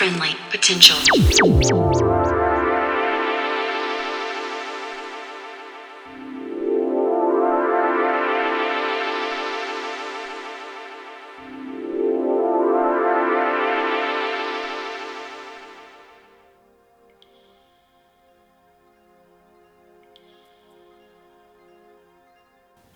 friendly 0.00 0.34
potential. 0.48 0.96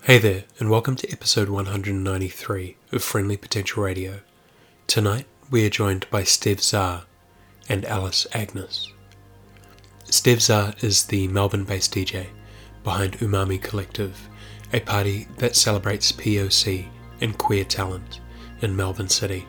Hey 0.01 0.17
there, 0.17 0.45
and 0.57 0.71
welcome 0.71 0.95
to 0.95 1.11
episode 1.11 1.49
193 1.49 2.77
of 2.91 3.03
Friendly 3.03 3.37
Potential 3.37 3.83
Radio. 3.83 4.21
Tonight 4.87 5.27
we 5.51 5.65
are 5.65 5.69
joined 5.69 6.09
by 6.09 6.23
Stev 6.23 6.59
Czar 6.59 7.03
and 7.69 7.85
Alice 7.85 8.25
Agnes. 8.33 8.91
Stev 10.05 10.41
Czar 10.41 10.73
is 10.81 11.05
the 11.05 11.27
Melbourne 11.27 11.65
based 11.65 11.93
DJ 11.93 12.27
behind 12.83 13.19
Umami 13.19 13.61
Collective, 13.61 14.27
a 14.73 14.79
party 14.79 15.27
that 15.37 15.55
celebrates 15.55 16.11
POC 16.11 16.87
and 17.21 17.37
queer 17.37 17.63
talent 17.63 18.21
in 18.61 18.75
Melbourne 18.75 19.09
City. 19.09 19.45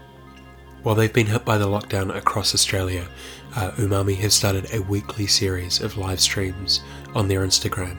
While 0.82 0.94
they've 0.94 1.12
been 1.12 1.26
hit 1.26 1.44
by 1.44 1.58
the 1.58 1.66
lockdown 1.66 2.14
across 2.14 2.54
Australia, 2.54 3.08
uh, 3.54 3.70
Umami 3.72 4.16
have 4.16 4.32
started 4.32 4.72
a 4.74 4.82
weekly 4.82 5.26
series 5.26 5.80
of 5.80 5.96
live 5.96 6.20
streams 6.20 6.82
on 7.14 7.26
their 7.26 7.40
Instagram 7.40 7.96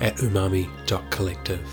at 0.00 0.16
umami.collective. 0.16 1.68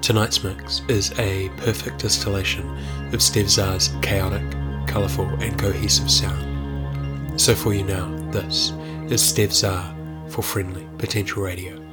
Tonight's 0.00 0.44
mix 0.44 0.82
is 0.88 1.18
a 1.18 1.48
perfect 1.56 1.98
distillation 1.98 2.68
of 3.08 3.20
Stev 3.20 3.48
Czar's 3.48 3.90
chaotic, 4.00 4.44
colourful, 4.94 5.26
and 5.42 5.58
cohesive 5.58 6.08
sound. 6.08 7.40
So 7.40 7.52
for 7.52 7.74
you 7.74 7.82
now, 7.82 8.06
this 8.30 8.70
is 9.10 9.20
Stev 9.20 9.52
Czar 9.52 9.92
for 10.28 10.42
Friendly 10.42 10.86
Potential 10.98 11.42
Radio. 11.42 11.83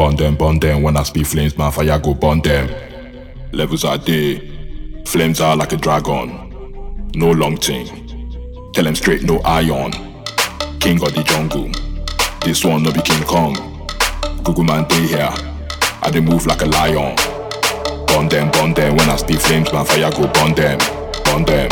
Burn 0.00 0.16
them, 0.16 0.34
burn 0.34 0.58
them. 0.58 0.82
When 0.82 0.96
I 0.96 1.02
speak 1.02 1.26
flames, 1.26 1.58
my 1.58 1.70
fire 1.70 1.98
go 1.98 2.14
burn 2.14 2.40
them. 2.40 2.70
Levels 3.52 3.84
are 3.84 3.98
there. 3.98 4.40
Flames 5.04 5.42
are 5.42 5.54
like 5.54 5.72
a 5.72 5.76
dragon. 5.76 7.10
No 7.14 7.30
long 7.32 7.58
thing. 7.58 7.86
Tell 8.72 8.84
them 8.84 8.94
straight, 8.94 9.24
no 9.24 9.40
iron. 9.40 9.92
King 10.80 11.02
of 11.02 11.12
the 11.12 11.22
jungle. 11.22 11.70
This 12.40 12.64
one 12.64 12.82
no 12.82 12.90
be 12.92 13.02
King 13.02 13.22
Kong. 13.24 13.52
Google 14.42 14.64
man 14.64 14.88
day 14.88 15.06
here. 15.06 15.28
I 16.00 16.10
dey 16.10 16.20
move 16.20 16.46
like 16.46 16.62
a 16.62 16.66
lion. 16.66 17.14
Burn 18.06 18.26
them, 18.30 18.50
burn 18.52 18.72
them. 18.72 18.96
When 18.96 19.10
I 19.10 19.16
speak 19.16 19.40
flames, 19.40 19.70
my 19.70 19.84
fire 19.84 20.10
go 20.12 20.26
burn 20.32 20.54
them. 20.54 20.78
Burn 21.26 21.44
them. 21.44 21.68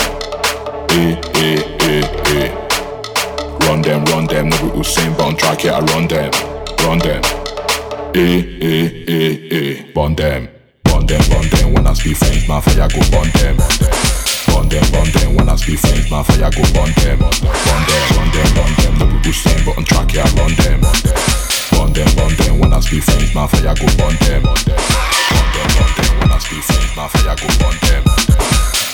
Eh, 0.91 1.19
eh, 1.35 1.79
eh, 1.81 2.05
eh. 2.27 3.59
Run 3.67 3.81
them, 3.81 4.05
run 4.05 4.27
them. 4.27 4.51
No 4.51 4.57
be 4.59 4.79
Usain, 4.79 5.17
but 5.17 5.25
on 5.25 5.37
track 5.39 5.61
here 5.61 5.73
I 5.73 5.81
run 5.81 6.07
them. 6.09 6.31
Run 6.85 6.99
them. 6.99 7.48
Eh, 8.19 8.59
eh, 8.61 9.05
eh, 9.07 9.49
eh. 9.49 9.93
Burn 9.95 10.17
them. 10.17 10.49
Burn 10.83 11.07
them, 11.07 11.23
burn 11.31 11.49
them. 11.55 11.73
When 11.73 11.87
I 11.87 11.95
speak 11.95 12.17
flames, 12.17 12.49
my 12.49 12.61
fire 12.61 12.89
go 12.91 12.99
burn 13.15 13.31
them. 13.39 13.55
Burn 14.51 14.67
them, 14.67 14.83
burn 14.91 15.07
them. 15.15 15.37
When 15.37 15.49
I 15.49 15.55
speak 15.55 15.79
flames, 15.79 16.11
my 16.11 16.25
fire 16.27 16.51
go 16.51 16.67
burn 16.75 16.91
them. 16.99 17.23
Burn 17.23 17.83
them, 17.87 18.03
burn 18.11 18.29
them, 18.35 18.49
burn 18.59 18.75
them. 18.75 18.95
No 18.99 19.07
be 19.07 19.31
Usain, 19.31 19.63
but 19.63 19.79
on 19.79 19.85
track 19.85 20.11
I 20.19 20.27
run 20.35 20.51
them. 20.59 20.83
Burn 21.71 21.93
them, 21.95 22.11
burn 22.19 22.35
them. 22.43 22.59
When 22.59 22.75
I 22.75 22.81
speak 22.81 23.05
flames, 23.07 23.33
my 23.39 23.47
fire 23.47 23.71
go 23.79 23.87
burn 23.95 24.19
them. 24.19 24.43
Burn 24.43 24.59
them, 25.55 25.69
burn 25.79 25.91
them. 25.95 26.19
When 26.19 26.33
I 26.35 26.39
speak 26.43 26.63
flames, 26.67 26.97
my 26.99 27.07
fire 27.07 27.39
go 27.39 27.47
burn 27.63 27.79
them. 27.87 28.03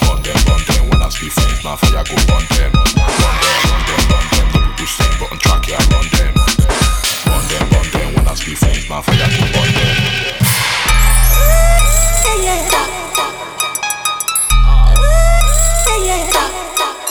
Burn 0.04 0.20
them, 0.20 0.38
burn 0.44 0.62
them. 0.68 0.84
When 0.92 1.00
I 1.00 1.08
speak 1.08 1.32
flames, 1.32 1.64
my 1.64 1.72
fire 1.80 2.04
go 2.04 2.16
burn 2.28 2.44
them. 2.52 2.72
Burn 2.76 3.36
them, 3.40 3.56
burn 3.72 3.82
them, 3.88 4.02
burn 4.04 4.26
them. 4.36 4.46
No 4.52 4.60
be 4.68 4.84
Usain, 4.84 5.12
but 5.16 5.32
on 5.32 5.38
track 5.40 5.64
I 5.72 5.80
run 5.88 6.04
them. 6.12 6.32
Burn 7.24 7.40
them, 7.48 7.64
burn 7.72 7.80
them 7.80 7.83
one 8.16 8.28
as 8.28 8.44
be 8.44 8.54
French 8.54 8.88
man 8.88 9.02
fire. 9.02 9.16
Yeah. 9.16 9.28
Yeah. 12.42 12.68
Yeah. 16.04 17.03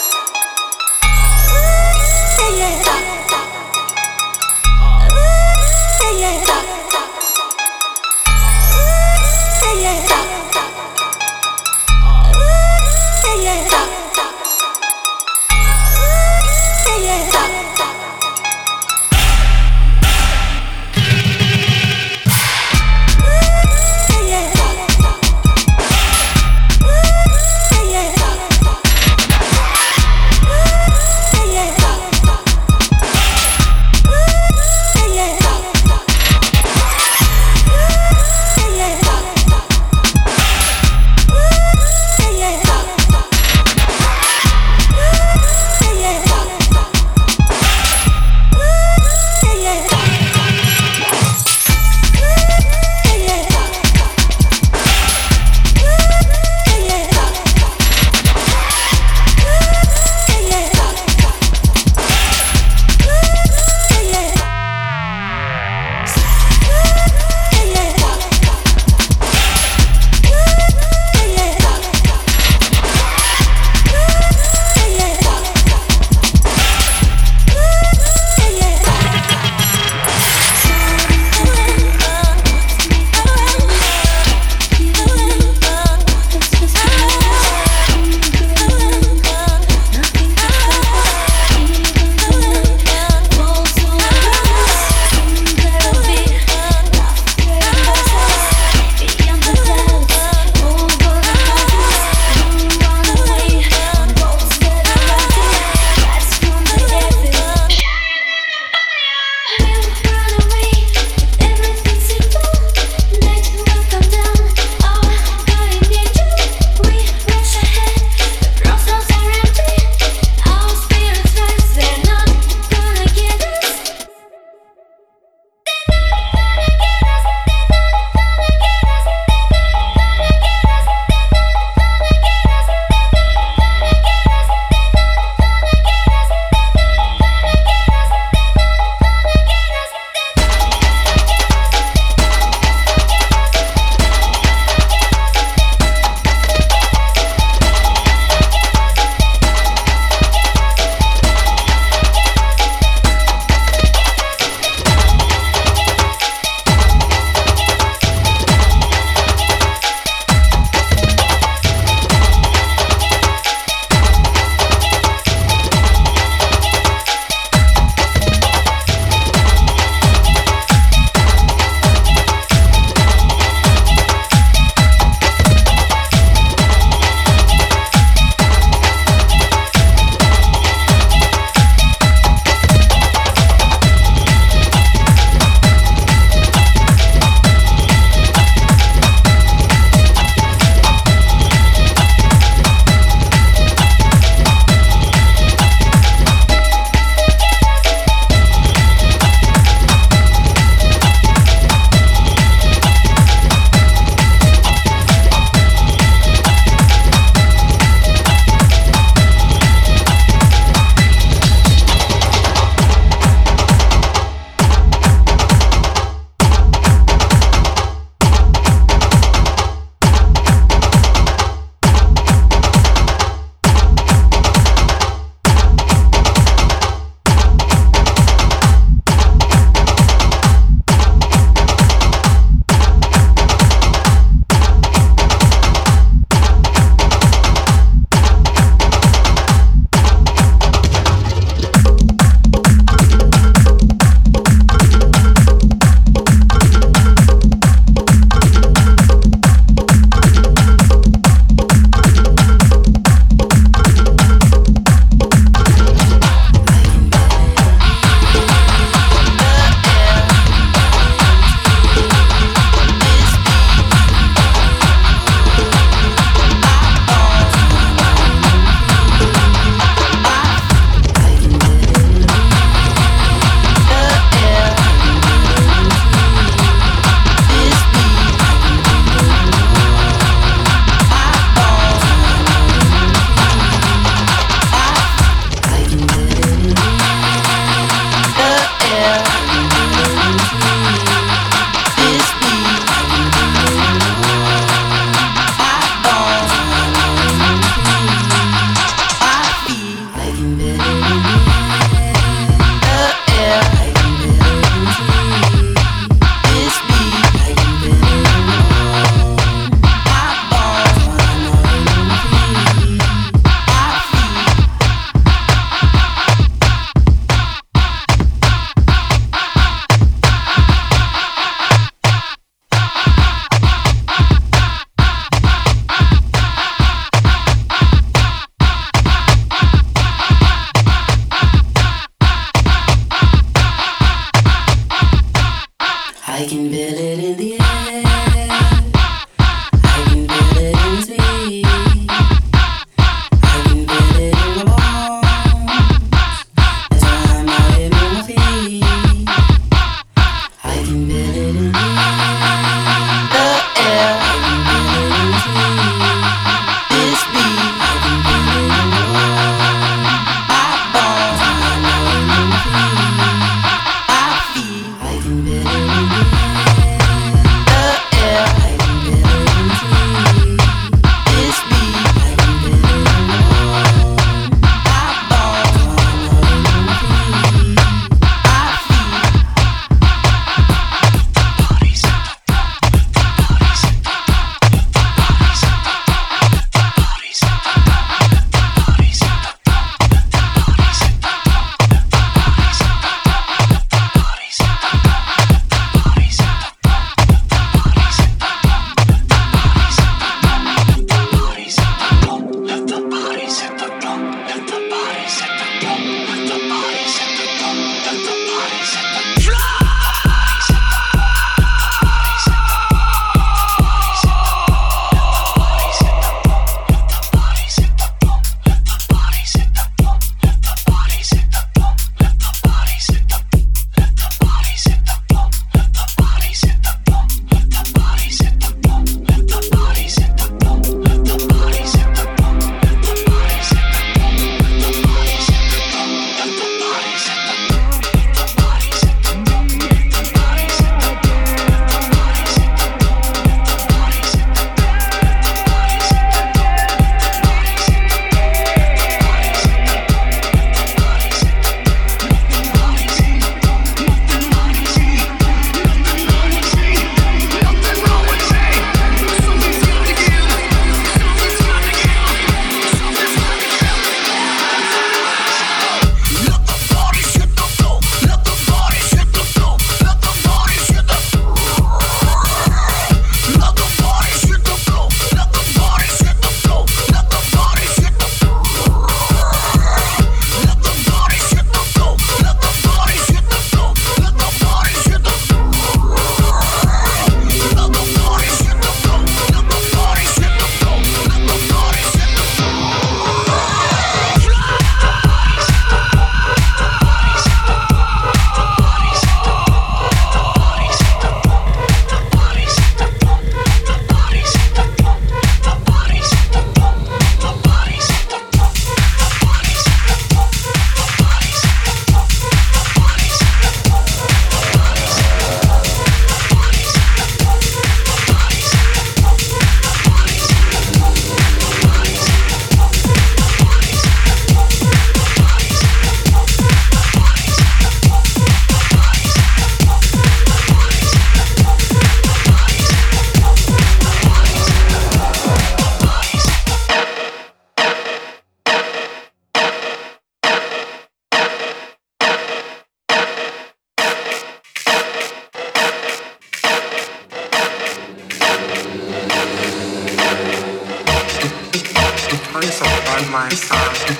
on 553.08 553.30
my 553.30 553.48
side. 553.50 554.16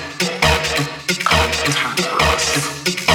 It's 1.07 1.17
time 1.75 1.97
for. 1.97 3.14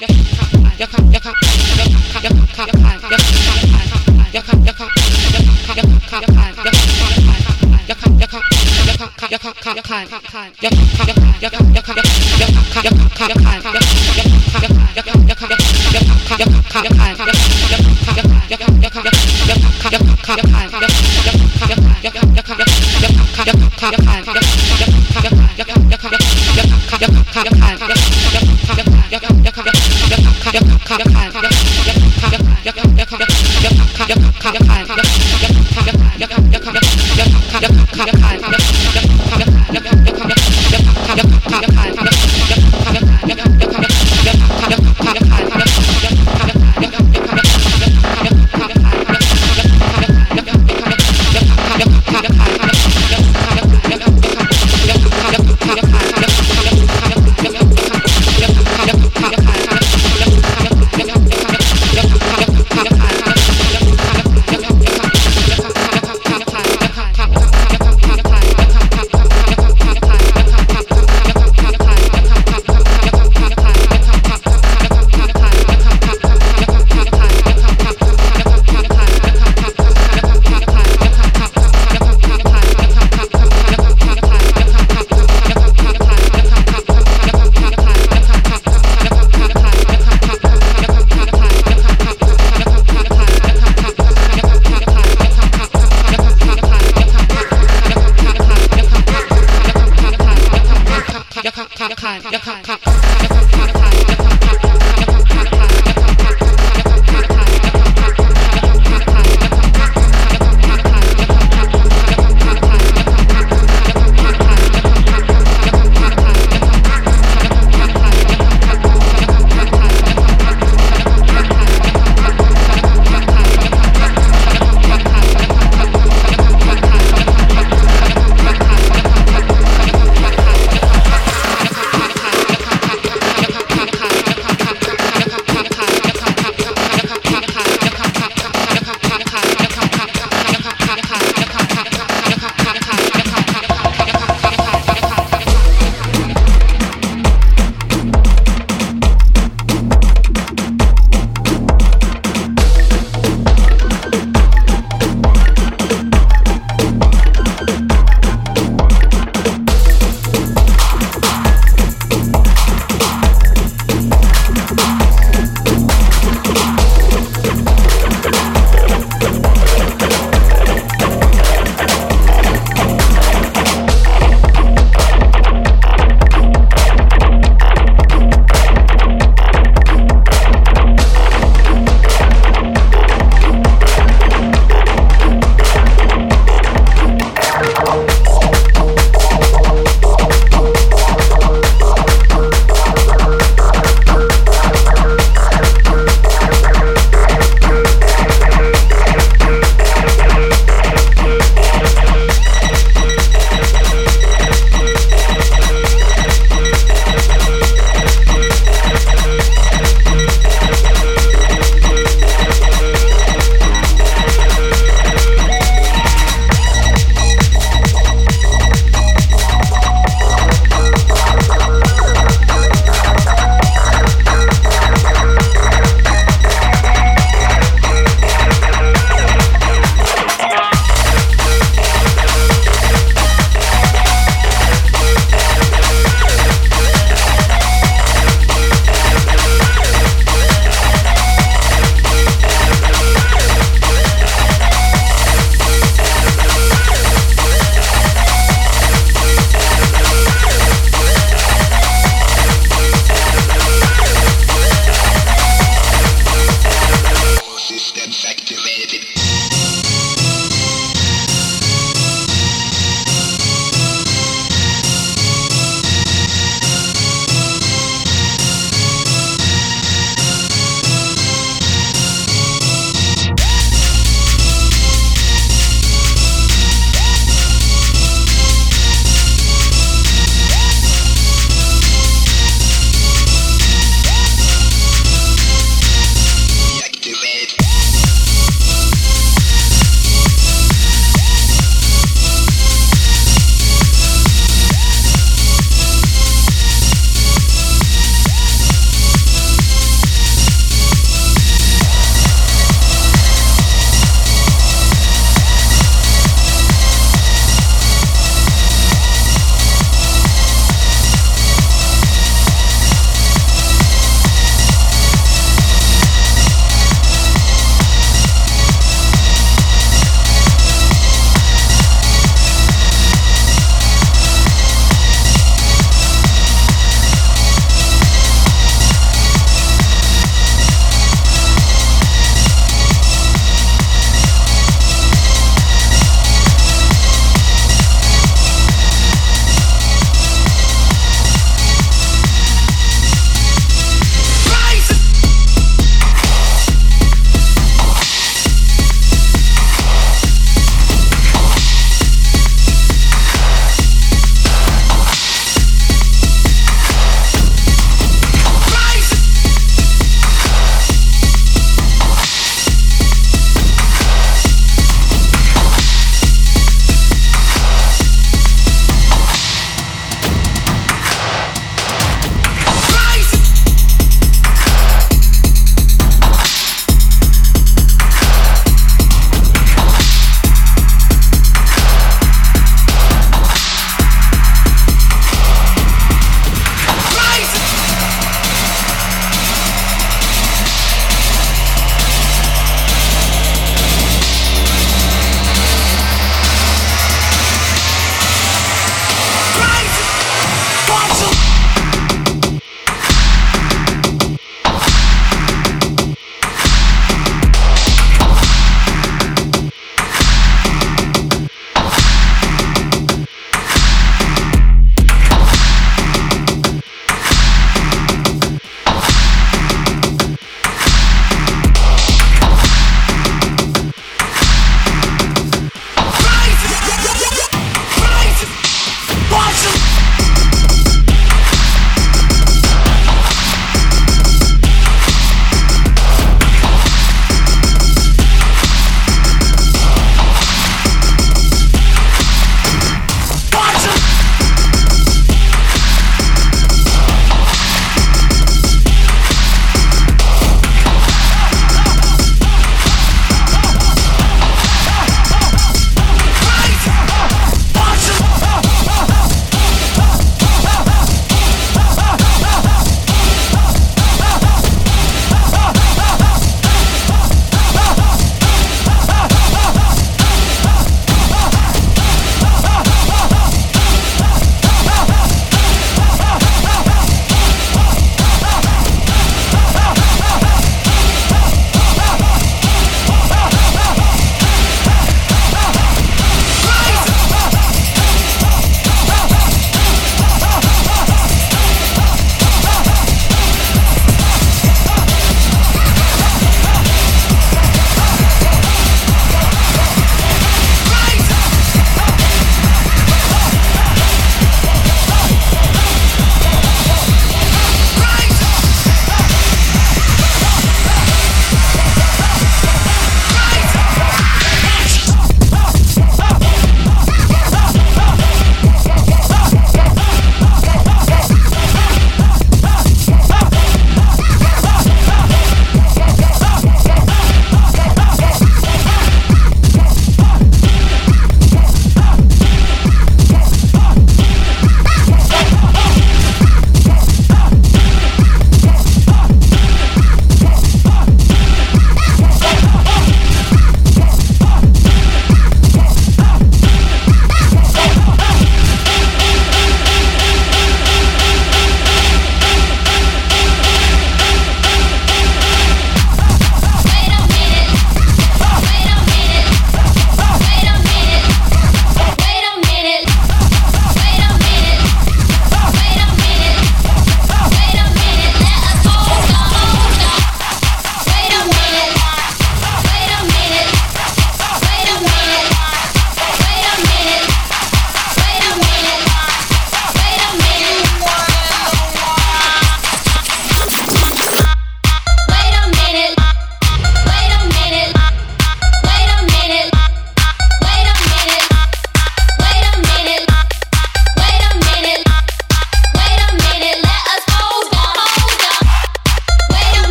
Yeah. 0.00 0.21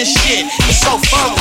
This 0.00 0.14
shit. 0.14 0.46
It's 0.60 0.80
so 0.80 0.96
funky. 0.96 1.39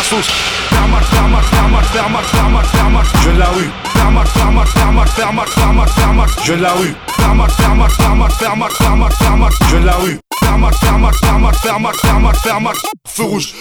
la 0.00 0.04
sauce. 0.04 0.28
Je 3.22 3.30
la 3.30 3.50
rue. 3.50 3.70
Faire. 3.92 4.10
Je 6.44 6.52
la 6.54 6.72
rue. 6.72 6.96
Faire 7.16 7.34
match, 7.34 7.50
faire 7.52 8.98
match, 8.98 9.14
faire 9.18 9.36
match. 9.38 9.54
Je 9.70 9.76
la 9.76 9.94
rue. 9.96 10.18
Feu 13.06 13.24
rouge. 13.24 13.54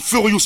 furious. 0.00 0.44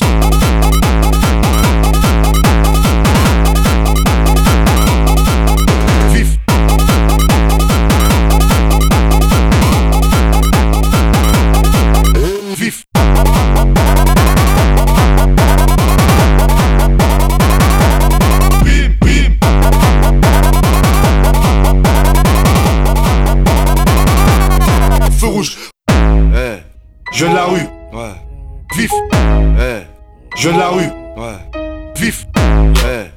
Je 30.51 30.57
la 30.57 30.69
rue. 30.69 30.89
Ouais. 31.15 31.93
Vif. 31.95 32.25
Ouais. 32.35 33.11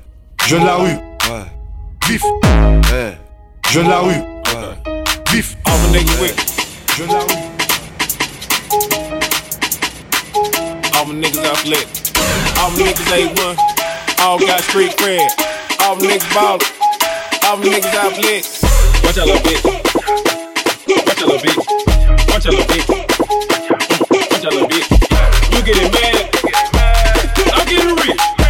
Je 0.44 0.56
la 0.56 0.74
rue. 0.74 0.88
Ouais. 0.90 1.46
Vif. 2.06 2.22
Ouais. 2.92 3.16
Je 3.70 3.80
la 3.80 4.00
rue. 4.00 4.10
Ouais. 4.10 4.76
Vif. 5.30 5.56
Almanac 5.64 6.06
ouais. 6.20 6.34
Je 6.94 7.04
la 7.04 7.20
rue. 7.20 7.38
All 10.94 11.06
my 11.06 11.14
niggas 11.14 11.46
out 11.46 11.64
lit. 11.64 12.12
All 12.60 12.70
my 12.72 12.82
niggas 12.82 13.12
ain't 13.16 13.38
one. 13.38 13.56
All 14.20 14.38
got 14.38 14.60
street 14.64 14.94
cred. 14.98 15.26
All 15.80 15.96
my 15.96 16.02
niggas 16.02 16.34
ballin'. 16.34 16.60
All 17.46 17.56
my 17.56 17.64
niggas 17.64 17.94
out 17.94 18.18
lit. 18.18 18.46
Watch 19.04 19.16
out, 19.16 19.26
little 19.26 19.40
bitch. 19.40 19.64
Watch 21.06 21.22
out, 21.22 21.28
little 21.28 21.38
bitch. 21.38 21.56
Watch 22.28 22.46
out, 22.46 22.52
little 22.52 22.66
bitch. 22.66 23.01
Real. 28.04 28.41